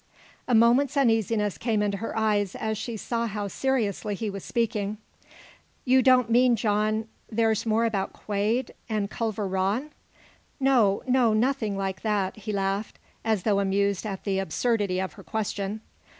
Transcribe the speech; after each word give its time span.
A 0.47 0.55
moment's 0.55 0.97
uneasiness 0.97 1.59
came 1.59 1.83
into 1.83 1.97
her 1.97 2.17
eyes 2.17 2.55
as 2.55 2.75
she 2.75 2.97
saw 2.97 3.27
how 3.27 3.47
seriously 3.47 4.15
he 4.15 4.31
was 4.31 4.43
speaking. 4.43 4.97
"You 5.85 6.01
don't 6.01 6.27
mean, 6.27 6.55
John 6.55 7.07
there's 7.31 7.67
more 7.67 7.85
about 7.85 8.11
Quade 8.11 8.73
and 8.89 9.11
Culver 9.11 9.47
Rann?" 9.47 9.91
"No, 10.59 11.03
no 11.07 11.33
nothing 11.33 11.77
like 11.77 12.01
that," 12.01 12.35
he 12.35 12.51
laughed, 12.51 12.97
as 13.23 13.43
though 13.43 13.59
amused 13.59 14.03
at 14.07 14.23
the 14.23 14.39
absurdity 14.39 14.99
of 14.99 15.13
her 15.13 15.23
question. 15.23 15.81